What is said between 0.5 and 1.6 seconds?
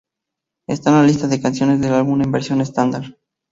Esta es la lista de